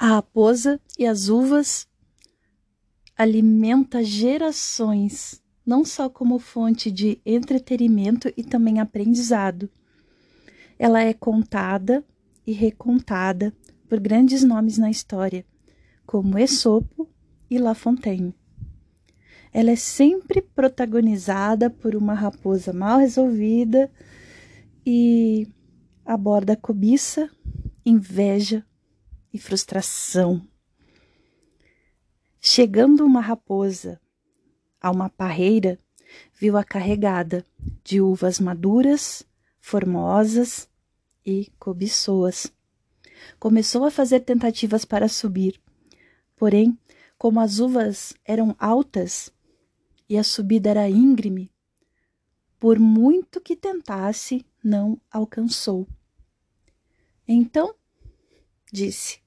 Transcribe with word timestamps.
A 0.00 0.14
raposa 0.14 0.80
e 0.98 1.04
as 1.04 1.28
uvas 1.28 1.86
alimenta 3.14 4.02
gerações, 4.02 5.42
não 5.64 5.84
só 5.84 6.08
como 6.08 6.38
fonte 6.38 6.90
de 6.90 7.20
entretenimento 7.26 8.32
e 8.34 8.42
também 8.42 8.80
aprendizado. 8.80 9.68
Ela 10.78 11.02
é 11.02 11.12
contada 11.12 12.02
e 12.46 12.52
recontada 12.52 13.52
por 13.90 14.00
grandes 14.00 14.42
nomes 14.42 14.78
na 14.78 14.90
história, 14.90 15.44
como 16.06 16.38
Esopo 16.38 17.06
e 17.50 17.58
La 17.58 17.74
Fontaine. 17.74 18.34
Ela 19.52 19.72
é 19.72 19.76
sempre 19.76 20.40
protagonizada 20.40 21.68
por 21.68 21.94
uma 21.94 22.14
raposa 22.14 22.72
mal 22.72 23.00
resolvida 23.00 23.90
e 24.86 25.46
aborda 26.06 26.56
cobiça, 26.56 27.28
inveja, 27.84 28.64
e 29.32 29.38
frustração. 29.38 30.46
Chegando 32.40 33.04
uma 33.04 33.20
raposa 33.20 34.00
a 34.80 34.90
uma 34.90 35.10
parreira, 35.10 35.78
viu-a 36.38 36.64
carregada 36.64 37.46
de 37.84 38.00
uvas 38.00 38.40
maduras, 38.40 39.22
formosas 39.60 40.68
e 41.24 41.52
cobiçoas. 41.58 42.52
Começou 43.38 43.84
a 43.84 43.90
fazer 43.90 44.20
tentativas 44.20 44.84
para 44.84 45.08
subir, 45.08 45.60
porém, 46.36 46.78
como 47.18 47.40
as 47.40 47.58
uvas 47.58 48.14
eram 48.24 48.56
altas 48.58 49.30
e 50.08 50.16
a 50.16 50.24
subida 50.24 50.70
era 50.70 50.88
íngreme, 50.88 51.52
por 52.58 52.78
muito 52.78 53.40
que 53.40 53.54
tentasse, 53.54 54.44
não 54.64 55.00
alcançou. 55.10 55.86
Então 57.28 57.74
disse: 58.72 59.20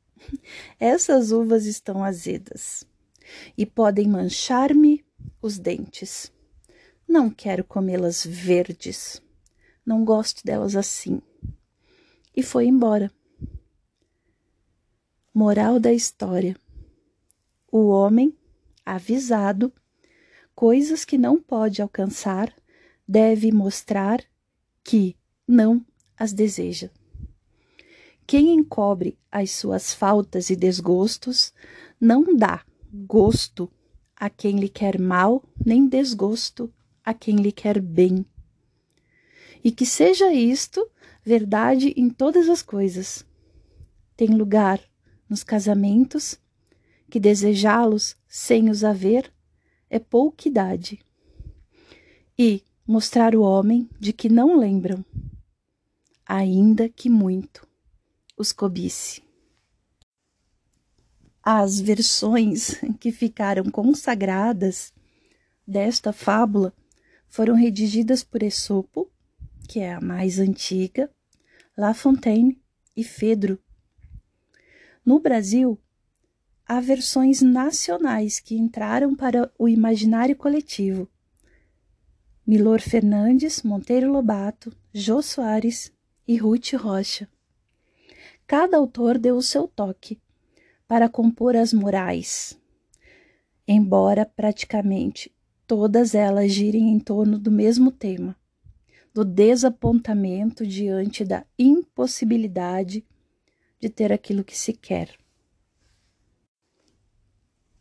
Essas 0.79 1.31
uvas 1.31 1.65
estão 1.65 2.03
azedas 2.03 2.85
e 3.57 3.65
podem 3.65 4.07
manchar-me 4.07 5.03
os 5.41 5.57
dentes. 5.57 6.31
Não 7.07 7.29
quero 7.29 7.63
comê-las 7.63 8.25
verdes. 8.25 9.21
Não 9.85 10.03
gosto 10.03 10.43
delas 10.45 10.75
assim. 10.75 11.21
E 12.35 12.41
foi 12.41 12.65
embora. 12.65 13.11
Moral 15.33 15.79
da 15.79 15.91
história: 15.91 16.55
O 17.71 17.89
homem, 17.89 18.37
avisado, 18.85 19.73
coisas 20.55 21.03
que 21.03 21.17
não 21.17 21.41
pode 21.41 21.81
alcançar, 21.81 22.53
deve 23.07 23.51
mostrar 23.51 24.23
que 24.83 25.15
não 25.47 25.85
as 26.17 26.33
deseja. 26.33 26.89
Quem 28.25 28.53
encobre 28.53 29.17
as 29.31 29.51
suas 29.51 29.93
faltas 29.93 30.49
e 30.49 30.55
desgostos 30.55 31.53
não 31.99 32.35
dá 32.35 32.63
gosto 32.91 33.69
a 34.15 34.29
quem 34.29 34.59
lhe 34.59 34.69
quer 34.69 34.99
mal, 34.99 35.43
nem 35.65 35.87
desgosto 35.87 36.73
a 37.03 37.13
quem 37.13 37.35
lhe 37.35 37.51
quer 37.51 37.81
bem. 37.81 38.25
E 39.63 39.71
que 39.71 39.85
seja 39.85 40.31
isto 40.31 40.89
verdade 41.23 41.93
em 41.97 42.09
todas 42.09 42.47
as 42.47 42.61
coisas. 42.61 43.25
Tem 44.15 44.29
lugar 44.29 44.79
nos 45.27 45.43
casamentos 45.43 46.39
que 47.09 47.19
desejá-los 47.19 48.15
sem 48.27 48.69
os 48.69 48.83
haver 48.83 49.31
é 49.89 49.99
pouquidade. 49.99 50.99
E 52.39 52.63
mostrar 52.87 53.35
o 53.35 53.41
homem 53.41 53.89
de 53.99 54.13
que 54.13 54.29
não 54.29 54.57
lembram, 54.57 55.03
ainda 56.25 56.89
que 56.89 57.09
muito 57.09 57.67
os 58.43 58.51
cobice. 58.51 59.23
As 61.41 61.79
versões 61.79 62.75
que 62.99 63.11
ficaram 63.11 63.63
consagradas 63.71 64.93
desta 65.65 66.11
fábula 66.11 66.73
foram 67.27 67.55
redigidas 67.55 68.21
por 68.23 68.43
Esopo, 68.43 69.09
que 69.67 69.79
é 69.79 69.93
a 69.93 70.01
mais 70.01 70.39
antiga, 70.39 71.09
La 71.75 71.93
Fontaine 71.93 72.61
e 72.95 73.03
Fedro. 73.03 73.57
No 75.05 75.19
Brasil, 75.19 75.79
há 76.65 76.79
versões 76.79 77.41
nacionais 77.41 78.39
que 78.39 78.55
entraram 78.55 79.15
para 79.15 79.51
o 79.57 79.67
imaginário 79.67 80.35
coletivo. 80.35 81.09
Milor 82.45 82.81
Fernandes, 82.81 83.63
Monteiro 83.63 84.11
Lobato, 84.11 84.75
Jô 84.93 85.21
Soares 85.21 85.91
e 86.27 86.35
Ruth 86.35 86.73
Rocha. 86.73 87.27
Cada 88.45 88.77
autor 88.77 89.17
deu 89.17 89.37
o 89.37 89.41
seu 89.41 89.67
toque 89.67 90.19
para 90.87 91.09
compor 91.09 91.55
as 91.55 91.73
morais, 91.73 92.59
embora 93.67 94.25
praticamente 94.25 95.33
todas 95.65 96.13
elas 96.13 96.51
girem 96.51 96.89
em 96.89 96.99
torno 96.99 97.39
do 97.39 97.49
mesmo 97.49 97.91
tema, 97.91 98.35
do 99.13 99.23
desapontamento 99.23 100.67
diante 100.67 101.23
da 101.23 101.45
impossibilidade 101.57 103.05
de 103.79 103.89
ter 103.89 104.11
aquilo 104.11 104.43
que 104.43 104.57
se 104.57 104.73
quer. 104.73 105.17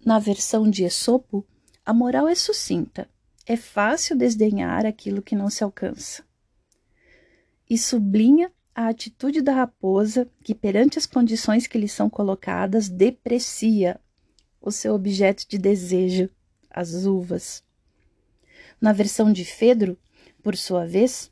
Na 0.05 0.19
versão 0.19 0.69
de 0.69 0.85
Esopo, 0.85 1.47
a 1.85 1.93
moral 1.93 2.29
é 2.29 2.35
sucinta. 2.35 3.09
É 3.47 3.57
fácil 3.57 4.17
desdenhar 4.17 4.87
aquilo 4.87 5.23
que 5.23 5.35
não 5.35 5.51
se 5.51 5.63
alcança. 5.63 6.25
E 7.69 7.77
sublinha 7.77 8.53
a 8.75 8.89
atitude 8.89 9.43
da 9.43 9.53
raposa, 9.53 10.29
que 10.43 10.55
perante 10.55 10.99
as 10.99 11.07
condições 11.07 11.67
que 11.67 11.79
lhe 11.79 11.89
são 11.89 12.09
colocadas, 12.09 12.89
deprecia 12.89 14.01
o 14.61 14.71
seu 14.71 14.95
objeto 14.95 15.47
de 15.49 15.59
desejo, 15.59 16.31
as 16.71 17.05
uvas. 17.05 17.63
Na 18.81 18.93
versão 18.93 19.33
de 19.33 19.45
Fedro, 19.45 19.99
por 20.43 20.57
sua 20.57 20.87
vez, 20.87 21.31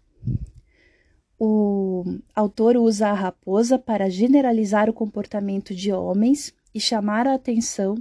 o 1.38 2.04
autor 2.34 2.76
usa 2.76 3.08
a 3.08 3.14
raposa 3.14 3.78
para 3.78 4.10
generalizar 4.10 4.90
o 4.90 4.92
comportamento 4.92 5.74
de 5.74 5.90
homens 5.90 6.52
e 6.74 6.80
chamar 6.80 7.26
a 7.26 7.34
atenção 7.34 7.96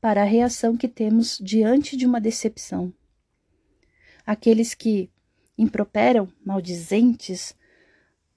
para 0.00 0.22
a 0.22 0.26
reação 0.26 0.76
que 0.76 0.88
temos 0.88 1.38
diante 1.40 1.96
de 1.96 2.04
uma 2.04 2.20
decepção. 2.20 2.92
Aqueles 4.26 4.74
que 4.74 5.10
improperam, 5.56 6.28
maldizentes, 6.44 7.54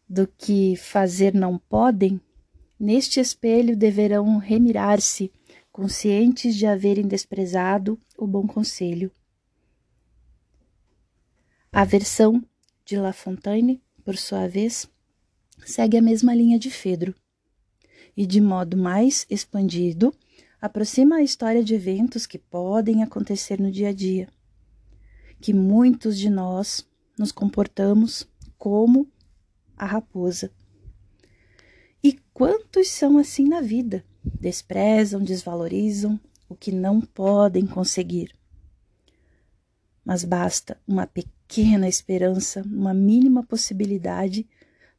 do 0.08 0.28
que 0.28 0.76
fazer 0.76 1.34
não 1.34 1.58
podem, 1.58 2.22
neste 2.80 3.20
espelho 3.20 3.76
deverão 3.76 4.38
remirar-se, 4.38 5.32
conscientes 5.72 6.56
de 6.56 6.66
haverem 6.66 7.08
desprezado 7.08 8.00
o 8.18 8.26
bom 8.26 8.48
conselho. 8.48 9.12
A 11.72 11.84
versão 11.84 12.42
de 12.86 12.98
La 12.98 13.12
Fontaine, 13.12 13.82
por 14.04 14.16
sua 14.16 14.48
vez, 14.48 14.88
segue 15.66 15.98
a 15.98 16.02
mesma 16.02 16.34
linha 16.34 16.58
de 16.58 16.70
Fedro 16.70 17.14
e, 18.16 18.26
de 18.26 18.40
modo 18.40 18.78
mais 18.78 19.26
expandido, 19.30 20.14
aproxima 20.62 21.18
a 21.18 21.24
história 21.24 21.64
de 21.64 21.76
eventos 21.76 22.26
que 22.26 22.38
podem 22.38 23.04
acontecer 23.04 23.60
no 23.60 23.72
dia 23.72 23.90
a 23.90 23.94
dia, 23.94 24.30
que 25.42 25.54
muitos 25.54 26.18
de 26.18 26.30
nós 26.30 26.88
nos 27.18 27.32
comportamos 27.32 28.28
como 28.58 29.08
a 29.78 29.86
raposa. 29.86 30.52
E 32.04 32.14
quantos 32.34 32.90
são 32.90 33.18
assim 33.18 33.48
na 33.48 33.62
vida? 33.62 34.06
Desprezam, 34.24 35.24
desvalorizam 35.24 36.20
o 36.48 36.56
que 36.56 36.72
não 36.72 37.02
podem 37.02 37.66
conseguir. 37.66 38.36
Mas 40.04 40.24
basta 40.24 40.80
uma 40.88 41.08
pequena 41.08 41.88
esperança, 41.88 42.62
uma 42.62 42.94
mínima 42.94 43.44
possibilidade 43.44 44.48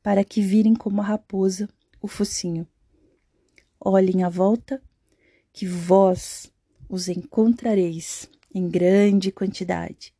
para 0.02 0.24
que 0.24 0.40
virem 0.40 0.74
como 0.74 1.00
a 1.00 1.04
raposa 1.04 1.68
o 2.00 2.08
focinho. 2.08 2.66
Olhem 3.80 4.24
à 4.24 4.28
volta, 4.28 4.82
que 5.52 5.66
vós 5.66 6.52
os 6.88 7.08
encontrareis 7.08 8.28
em 8.54 8.68
grande 8.68 9.30
quantidade. 9.30 10.14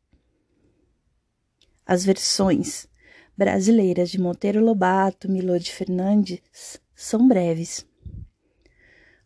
As 1.85 2.03
versões 2.03 2.87
brasileiras 3.37 4.09
de 4.09 4.19
Monteiro 4.19 4.63
Lobato, 4.63 5.29
Milord 5.29 5.71
Fernandes 5.71 6.41
são 6.95 7.27
breves. 7.27 7.85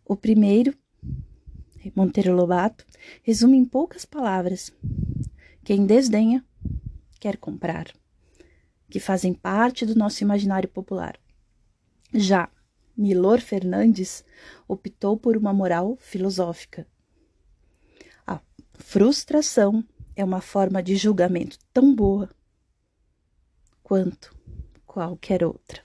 O 0.03 0.17
primeiro, 0.17 0.75
Monteiro 1.95 2.35
Lobato, 2.35 2.85
resume 3.23 3.57
em 3.57 3.63
poucas 3.63 4.03
palavras: 4.03 4.73
quem 5.63 5.85
desdenha 5.85 6.43
quer 7.19 7.37
comprar, 7.37 7.87
que 8.89 8.99
fazem 8.99 9.33
parte 9.33 9.85
do 9.85 9.95
nosso 9.95 10.21
imaginário 10.23 10.67
popular. 10.67 11.17
Já 12.13 12.49
Milor 12.97 13.39
Fernandes 13.39 14.25
optou 14.67 15.15
por 15.15 15.37
uma 15.37 15.53
moral 15.53 15.95
filosófica. 15.95 16.85
A 18.27 18.41
frustração 18.73 19.83
é 20.13 20.23
uma 20.23 20.41
forma 20.41 20.83
de 20.83 20.97
julgamento 20.97 21.57
tão 21.71 21.95
boa 21.95 22.29
quanto 23.91 24.33
qualquer 24.85 25.43
outra. 25.43 25.83